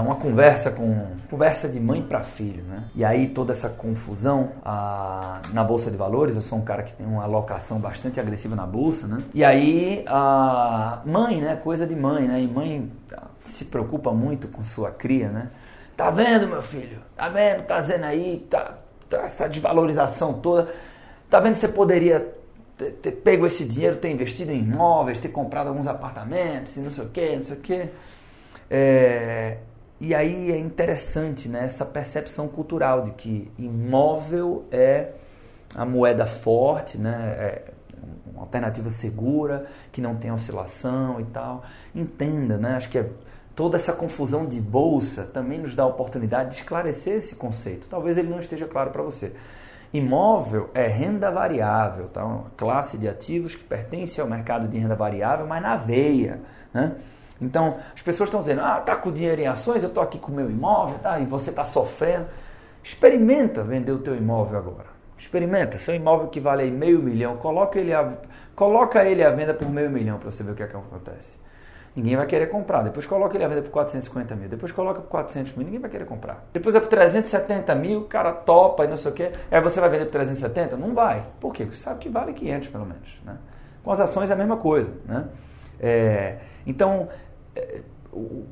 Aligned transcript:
uma 0.00 0.16
conversa 0.16 0.70
com 0.70 1.06
conversa 1.30 1.68
de 1.68 1.78
mãe 1.78 2.02
para 2.02 2.22
filho, 2.22 2.62
né? 2.64 2.84
E 2.94 3.04
aí 3.04 3.28
toda 3.28 3.52
essa 3.52 3.68
confusão 3.68 4.52
uh, 4.58 5.54
na 5.54 5.62
bolsa 5.62 5.90
de 5.90 5.96
valores. 5.96 6.36
Eu 6.36 6.42
sou 6.42 6.58
um 6.58 6.62
cara 6.62 6.82
que 6.82 6.92
tem 6.92 7.06
uma 7.06 7.24
alocação 7.24 7.78
bastante 7.78 8.18
agressiva 8.18 8.56
na 8.56 8.66
bolsa, 8.66 9.06
né? 9.06 9.22
E 9.32 9.44
aí 9.44 10.04
a 10.06 11.00
mãe, 11.04 11.40
né? 11.40 11.56
Coisa 11.56 11.86
de 11.86 11.94
mãe, 11.94 12.26
né? 12.26 12.40
E 12.40 12.46
mãe 12.46 12.90
se 13.44 13.64
preocupa 13.64 14.12
muito 14.12 14.48
com 14.48 14.62
sua 14.62 14.90
cria, 14.90 15.28
né? 15.28 15.48
Tá 15.96 16.10
vendo, 16.10 16.48
meu 16.48 16.62
filho? 16.62 16.98
Tá 17.16 17.28
vendo? 17.28 17.62
Tá 17.62 17.80
vendo 17.80 18.04
aí? 18.04 18.46
Tá, 18.48 18.74
tá 19.08 19.18
essa 19.22 19.48
desvalorização 19.48 20.34
toda. 20.34 20.72
Tá 21.28 21.38
vendo 21.40 21.54
você 21.54 21.68
poderia 21.68 22.34
ter, 22.76 22.92
ter, 22.92 23.12
pego 23.12 23.46
esse 23.46 23.64
dinheiro, 23.64 23.96
ter 23.96 24.10
investido 24.10 24.50
em 24.50 24.60
imóveis, 24.60 25.18
ter 25.18 25.28
comprado 25.28 25.68
alguns 25.68 25.86
apartamentos 25.86 26.76
não 26.78 26.90
sei 26.90 27.04
o 27.04 27.08
que, 27.08 27.36
não 27.36 27.42
sei 27.42 27.56
o 27.56 27.60
que. 27.60 27.88
É, 28.70 29.58
e 30.00 30.14
aí 30.14 30.50
é 30.50 30.58
interessante 30.58 31.48
né, 31.48 31.64
essa 31.64 31.84
percepção 31.84 32.48
cultural 32.48 33.02
de 33.02 33.10
que 33.10 33.50
imóvel 33.58 34.64
é 34.70 35.12
a 35.74 35.84
moeda 35.84 36.26
forte, 36.26 36.96
né, 36.96 37.36
é 37.38 37.72
uma 38.32 38.42
alternativa 38.42 38.88
segura, 38.88 39.66
que 39.92 40.00
não 40.00 40.16
tem 40.16 40.32
oscilação 40.32 41.20
e 41.20 41.24
tal. 41.24 41.62
Entenda, 41.94 42.56
né? 42.56 42.76
Acho 42.76 42.88
que 42.88 42.98
é, 42.98 43.10
toda 43.54 43.76
essa 43.76 43.92
confusão 43.92 44.46
de 44.46 44.58
bolsa 44.58 45.24
também 45.24 45.58
nos 45.58 45.74
dá 45.74 45.82
a 45.82 45.86
oportunidade 45.86 46.50
de 46.50 46.54
esclarecer 46.56 47.16
esse 47.16 47.34
conceito. 47.34 47.86
Talvez 47.88 48.16
ele 48.16 48.28
não 48.28 48.40
esteja 48.40 48.66
claro 48.66 48.90
para 48.90 49.02
você. 49.02 49.34
Imóvel 49.92 50.70
é 50.72 50.86
renda 50.86 51.30
variável, 51.30 52.08
tá? 52.08 52.24
uma 52.24 52.50
classe 52.56 52.96
de 52.96 53.06
ativos 53.06 53.54
que 53.54 53.64
pertence 53.64 54.20
ao 54.20 54.26
mercado 54.26 54.66
de 54.66 54.78
renda 54.78 54.94
variável, 54.94 55.46
mas 55.46 55.60
na 55.60 55.76
veia. 55.76 56.40
Né? 56.72 56.96
Então, 57.40 57.78
as 57.94 58.02
pessoas 58.02 58.28
estão 58.28 58.40
dizendo, 58.40 58.60
ah, 58.60 58.80
tá 58.80 58.96
com 58.96 59.10
dinheiro 59.10 59.40
em 59.40 59.46
ações, 59.46 59.82
eu 59.82 59.88
estou 59.88 60.02
aqui 60.02 60.18
com 60.18 60.30
o 60.30 60.34
meu 60.34 60.50
imóvel, 60.50 60.98
tá? 60.98 61.18
e 61.18 61.24
você 61.24 61.50
está 61.50 61.64
sofrendo. 61.64 62.26
Experimenta 62.82 63.62
vender 63.62 63.92
o 63.92 63.98
teu 63.98 64.16
imóvel 64.16 64.58
agora. 64.58 64.88
Experimenta. 65.18 65.76
Seu 65.76 65.94
imóvel 65.94 66.28
que 66.28 66.40
vale 66.40 66.62
aí 66.62 66.70
meio 66.70 66.98
milhão, 67.00 67.36
coloca 67.36 67.78
ele, 67.78 67.92
a, 67.92 68.14
coloca 68.54 69.04
ele 69.04 69.22
à 69.22 69.30
venda 69.30 69.52
por 69.52 69.68
meio 69.68 69.90
milhão 69.90 70.18
para 70.18 70.30
você 70.30 70.42
ver 70.42 70.52
o 70.52 70.54
que, 70.54 70.62
é 70.62 70.66
que 70.66 70.76
acontece. 70.76 71.38
Ninguém 71.94 72.16
vai 72.16 72.26
querer 72.26 72.46
comprar. 72.46 72.82
Depois 72.82 73.04
coloca 73.04 73.36
ele 73.36 73.44
à 73.44 73.48
venda 73.48 73.62
por 73.62 73.70
450 73.70 74.34
mil. 74.36 74.48
Depois 74.48 74.70
coloca 74.72 75.00
por 75.00 75.08
400 75.08 75.54
mil. 75.56 75.66
Ninguém 75.66 75.80
vai 75.80 75.90
querer 75.90 76.06
comprar. 76.06 76.46
Depois 76.52 76.74
é 76.74 76.80
por 76.80 76.88
370 76.88 77.74
mil, 77.74 78.04
cara 78.04 78.32
topa 78.32 78.84
e 78.84 78.88
não 78.88 78.96
sei 78.96 79.10
o 79.10 79.14
quê. 79.14 79.32
Aí 79.50 79.60
você 79.60 79.80
vai 79.80 79.90
vender 79.90 80.04
por 80.04 80.12
370? 80.12 80.76
Não 80.76 80.94
vai. 80.94 81.26
Por 81.40 81.52
quê? 81.52 81.64
Porque 81.64 81.76
você 81.76 81.82
sabe 81.82 81.98
que 81.98 82.08
vale 82.08 82.32
500 82.32 82.68
pelo 82.68 82.86
menos. 82.86 83.20
Né? 83.24 83.36
Com 83.82 83.90
as 83.90 84.00
ações 84.00 84.30
é 84.30 84.32
a 84.32 84.36
mesma 84.36 84.56
coisa. 84.56 84.92
Né? 85.04 85.24
É, 85.80 86.38
então, 86.66 87.08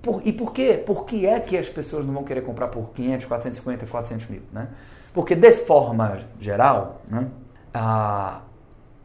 por, 0.00 0.22
e 0.24 0.32
por 0.32 0.52
quê? 0.52 0.82
Por 0.84 1.04
que 1.04 1.26
é 1.26 1.40
que 1.40 1.56
as 1.56 1.68
pessoas 1.68 2.06
não 2.06 2.14
vão 2.14 2.24
querer 2.24 2.42
comprar 2.42 2.68
por 2.68 2.90
500, 2.90 3.26
450, 3.26 3.86
400 3.86 4.26
mil? 4.26 4.42
Né? 4.52 4.68
Porque, 5.12 5.34
de 5.34 5.52
forma 5.52 6.18
geral, 6.38 7.02
né, 7.10 7.26
a, 7.74 8.42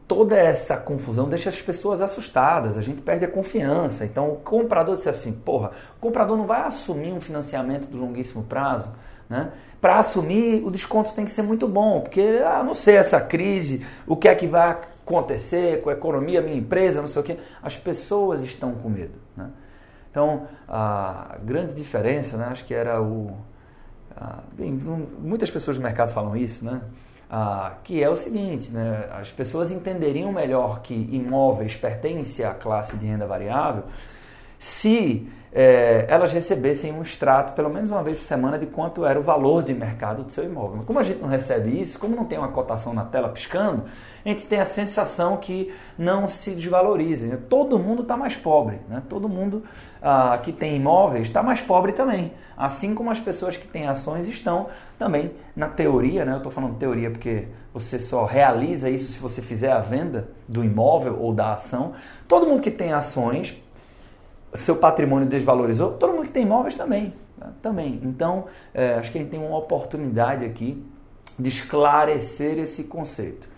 toda 0.06 0.36
essa 0.36 0.76
confusão 0.76 1.28
deixa 1.28 1.48
as 1.48 1.60
pessoas 1.60 2.00
assustadas, 2.00 2.78
a 2.78 2.82
gente 2.82 3.02
perde 3.02 3.24
a 3.24 3.28
confiança. 3.28 4.04
Então 4.04 4.30
o 4.30 4.36
comprador 4.36 4.94
disse 4.94 5.08
assim, 5.08 5.32
porra, 5.32 5.72
o 5.96 6.00
comprador 6.00 6.36
não 6.36 6.46
vai 6.46 6.62
assumir 6.62 7.12
um 7.12 7.20
financiamento 7.20 7.88
de 7.88 7.96
longuíssimo 7.96 8.44
prazo, 8.44 8.92
né? 9.28 9.52
Para 9.80 9.98
assumir, 9.98 10.64
o 10.64 10.70
desconto 10.70 11.12
tem 11.12 11.24
que 11.24 11.30
ser 11.30 11.42
muito 11.42 11.68
bom, 11.68 12.00
porque, 12.00 12.40
ah, 12.44 12.62
não 12.64 12.72
sei, 12.72 12.96
essa 12.96 13.20
crise, 13.20 13.86
o 14.06 14.16
que 14.16 14.26
é 14.26 14.34
que 14.34 14.46
vai 14.46 14.70
acontecer 14.70 15.82
com 15.82 15.90
a 15.90 15.92
economia, 15.92 16.40
minha 16.40 16.56
empresa, 16.56 17.00
não 17.00 17.08
sei 17.08 17.22
o 17.22 17.24
quê. 17.24 17.36
As 17.62 17.76
pessoas 17.76 18.42
estão 18.42 18.72
com 18.72 18.88
medo, 18.88 19.18
né? 19.36 19.50
Então, 20.16 20.48
a 20.66 21.36
grande 21.42 21.74
diferença, 21.74 22.38
né, 22.38 22.46
acho 22.46 22.64
que 22.64 22.72
era 22.72 23.02
o... 23.02 23.36
A, 24.16 24.38
bem, 24.56 24.72
muitas 24.72 25.50
pessoas 25.50 25.76
do 25.76 25.82
mercado 25.82 26.10
falam 26.10 26.34
isso, 26.34 26.64
né? 26.64 26.80
Ah, 27.30 27.74
que 27.84 28.02
é 28.02 28.08
o 28.08 28.16
seguinte, 28.16 28.72
né? 28.72 29.10
as 29.12 29.30
pessoas 29.30 29.70
entenderiam 29.70 30.32
melhor 30.32 30.80
que 30.80 30.94
imóveis 30.94 31.76
pertencem 31.76 32.46
à 32.46 32.54
classe 32.54 32.96
de 32.96 33.04
renda 33.04 33.26
variável 33.26 33.82
se 34.58 35.28
é, 35.58 36.04
elas 36.10 36.34
recebessem 36.34 36.92
um 36.92 37.00
extrato, 37.00 37.54
pelo 37.54 37.70
menos 37.70 37.90
uma 37.90 38.02
vez 38.02 38.18
por 38.18 38.24
semana, 38.24 38.58
de 38.58 38.66
quanto 38.66 39.06
era 39.06 39.18
o 39.18 39.22
valor 39.22 39.62
de 39.62 39.72
mercado 39.72 40.22
do 40.22 40.30
seu 40.30 40.44
imóvel. 40.44 40.76
Mas 40.76 40.86
como 40.86 40.98
a 40.98 41.02
gente 41.02 41.22
não 41.22 41.30
recebe 41.30 41.80
isso, 41.80 41.98
como 41.98 42.14
não 42.14 42.26
tem 42.26 42.36
uma 42.36 42.48
cotação 42.48 42.92
na 42.92 43.06
tela 43.06 43.30
piscando, 43.30 43.84
a 44.22 44.28
gente 44.28 44.44
tem 44.44 44.60
a 44.60 44.66
sensação 44.66 45.38
que 45.38 45.72
não 45.96 46.28
se 46.28 46.50
desvaloriza. 46.50 47.26
Né? 47.26 47.38
Todo 47.48 47.78
mundo 47.78 48.02
está 48.02 48.18
mais 48.18 48.36
pobre, 48.36 48.80
né? 48.86 49.02
todo 49.08 49.30
mundo 49.30 49.62
ah, 50.02 50.38
que 50.42 50.52
tem 50.52 50.76
imóveis 50.76 51.28
está 51.28 51.42
mais 51.42 51.62
pobre 51.62 51.92
também. 51.92 52.34
Assim 52.54 52.94
como 52.94 53.10
as 53.10 53.18
pessoas 53.18 53.56
que 53.56 53.66
têm 53.66 53.86
ações 53.86 54.28
estão 54.28 54.66
também, 54.98 55.30
na 55.54 55.68
teoria, 55.68 56.26
né? 56.26 56.32
eu 56.32 56.36
estou 56.36 56.52
falando 56.52 56.76
teoria 56.76 57.10
porque 57.10 57.48
você 57.72 57.98
só 57.98 58.26
realiza 58.26 58.90
isso 58.90 59.10
se 59.10 59.18
você 59.18 59.40
fizer 59.40 59.72
a 59.72 59.80
venda 59.80 60.28
do 60.46 60.62
imóvel 60.62 61.18
ou 61.18 61.32
da 61.32 61.54
ação. 61.54 61.94
Todo 62.28 62.46
mundo 62.46 62.60
que 62.60 62.70
tem 62.70 62.92
ações, 62.92 63.56
seu 64.56 64.76
patrimônio 64.76 65.28
desvalorizou, 65.28 65.92
todo 65.92 66.12
mundo 66.12 66.26
que 66.26 66.32
tem 66.32 66.42
imóveis 66.42 66.74
também. 66.74 67.14
Né? 67.38 67.48
Também. 67.62 68.00
Então, 68.02 68.46
é, 68.74 68.94
acho 68.94 69.12
que 69.12 69.18
a 69.18 69.20
gente 69.20 69.30
tem 69.30 69.40
uma 69.40 69.58
oportunidade 69.58 70.44
aqui 70.44 70.84
de 71.38 71.48
esclarecer 71.48 72.58
esse 72.58 72.84
conceito 72.84 73.48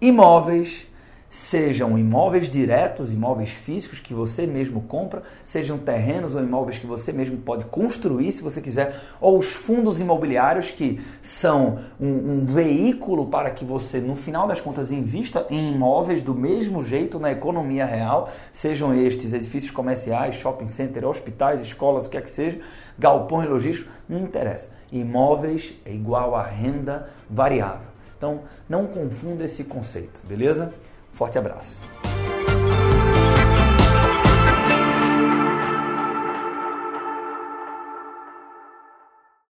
imóveis, 0.00 0.86
sejam 1.30 1.98
imóveis 1.98 2.48
diretos, 2.48 3.12
imóveis 3.12 3.50
físicos 3.50 4.00
que 4.00 4.14
você 4.14 4.46
mesmo 4.46 4.80
compra, 4.82 5.22
sejam 5.44 5.76
terrenos 5.76 6.34
ou 6.34 6.42
imóveis 6.42 6.78
que 6.78 6.86
você 6.86 7.12
mesmo 7.12 7.36
pode 7.38 7.64
construir 7.66 8.32
se 8.32 8.42
você 8.42 8.60
quiser, 8.60 9.00
ou 9.20 9.38
os 9.38 9.52
fundos 9.52 10.00
imobiliários 10.00 10.70
que 10.70 11.00
são 11.22 11.80
um, 12.00 12.06
um 12.08 12.44
veículo 12.44 13.26
para 13.26 13.50
que 13.50 13.64
você, 13.64 14.00
no 14.00 14.16
final 14.16 14.46
das 14.46 14.60
contas, 14.60 14.90
invista 14.90 15.46
em 15.50 15.74
imóveis 15.74 16.22
do 16.22 16.34
mesmo 16.34 16.82
jeito 16.82 17.18
na 17.18 17.30
economia 17.30 17.84
real, 17.84 18.30
sejam 18.52 18.94
estes 18.94 19.34
edifícios 19.34 19.70
comerciais, 19.70 20.36
shopping 20.36 20.66
center, 20.66 21.06
hospitais, 21.06 21.60
escolas, 21.60 22.06
o 22.06 22.10
que 22.10 22.16
é 22.16 22.22
que 22.22 22.28
seja, 22.28 22.58
galpão 22.98 23.44
e 23.44 23.46
logístico, 23.46 23.90
não 24.08 24.20
interessa. 24.20 24.70
Imóveis 24.90 25.74
é 25.84 25.92
igual 25.92 26.34
a 26.34 26.42
renda 26.42 27.10
variável. 27.28 27.88
Então, 28.16 28.40
não 28.68 28.86
confunda 28.86 29.44
esse 29.44 29.62
conceito, 29.62 30.20
beleza? 30.26 30.72
Forte 31.18 31.36
abraço. 31.36 31.80